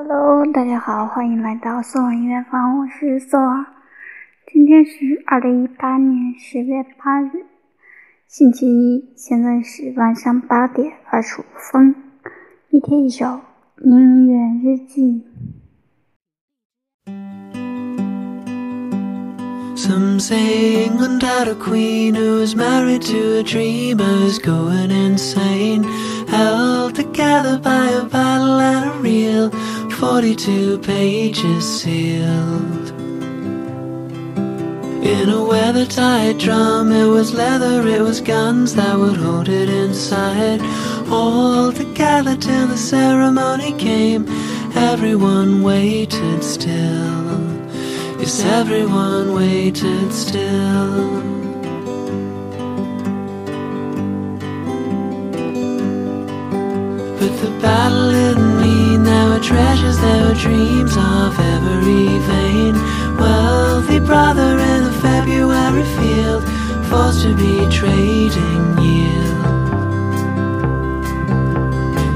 [0.00, 3.66] Hello，大家好，欢迎来到索尔音乐房，我是索尔。
[4.46, 7.46] 今天是二零一八年十月八日，
[8.28, 11.96] 星期一，现在是晚上八点二十五分。
[12.70, 13.40] 一天一首
[13.82, 15.24] 音乐日记。
[19.74, 25.82] Some say England had a queen who was married to a dreamer who's going insane.
[26.28, 29.50] Held together by a battle and a reel,
[29.98, 32.90] 42 pages sealed.
[35.04, 40.60] In a weather-tight drum, it was leather, it was guns that would hold it inside.
[41.10, 44.24] All together till the ceremony came,
[44.76, 47.40] everyone waited still.
[48.20, 51.22] Yes, everyone waited still.
[57.18, 58.47] But the battle were
[59.48, 62.74] treasures, were dreams of every vein.
[63.16, 66.42] Wealthy brother in a February field,
[66.90, 69.44] forced to be trading yield.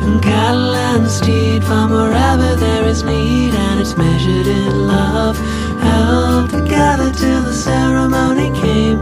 [0.05, 5.39] And cattle and steed from wherever there is need, and it's measured in love.
[5.81, 8.99] Held together till the ceremony came,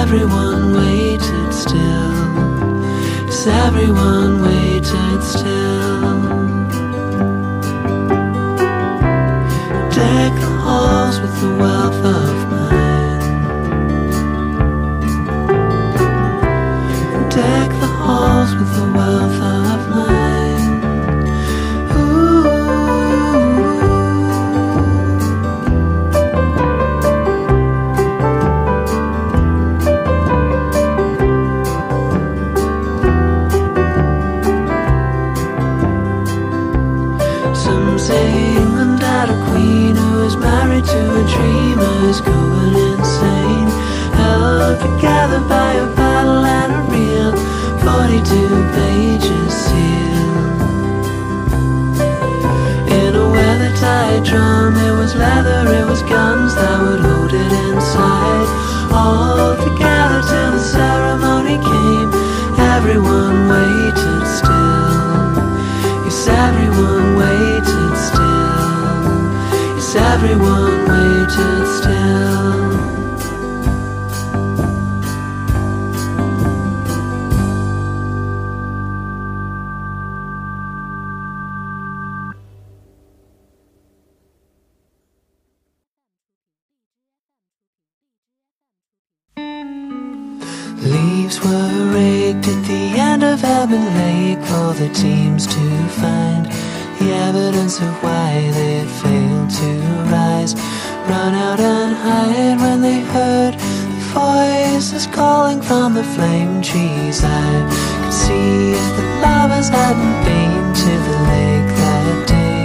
[0.00, 2.12] everyone waited still.
[3.26, 6.21] Yes, everyone waited still.
[10.02, 13.20] Deck the halls with the wealth of mine.
[17.30, 19.41] Deck the halls with the wealth
[70.24, 72.42] everyone waited still.
[90.82, 96.51] Leaves were raked at the end of Ebon Lake for the teams to find
[97.02, 99.70] the evidence of why they failed to
[100.10, 100.54] rise.
[101.10, 107.24] Run out and hide when they heard the voices calling from the flame trees.
[107.24, 107.50] I
[108.02, 112.60] could see if the lovers hadn't been to the lake that day,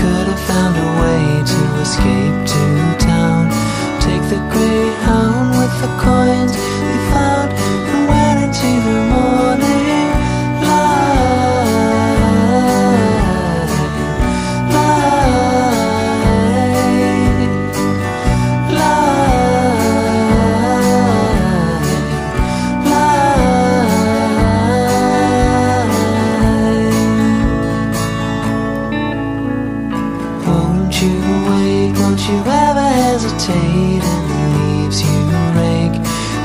[0.00, 2.87] could have found a way to escape to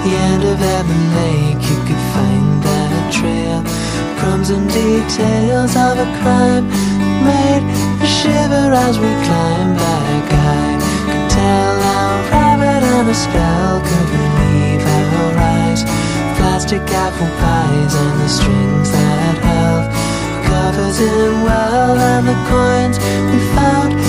[0.03, 3.63] the end of Ebon Lake, you could find that trail.
[4.19, 6.67] Crumbs and details of a crime
[7.23, 7.63] made
[8.03, 10.25] a shiver as we climb back.
[10.27, 10.65] I
[11.07, 15.81] could tell how rabbit and a spell could relieve our eyes.
[16.35, 19.87] Plastic apple pies and the strings that held
[20.51, 22.99] covers in well and the coins
[23.31, 24.02] we found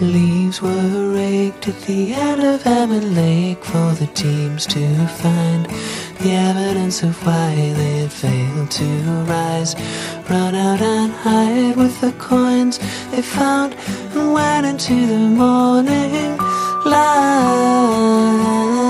[0.00, 5.64] Leaves were raked at the end of Emmett Lake for the teams to find
[6.20, 8.84] the evidence of why they failed to
[9.24, 9.74] rise.
[10.28, 12.78] Run out and hide with the coins
[13.10, 13.74] they found
[14.14, 16.36] and went into the morning
[16.84, 18.85] light.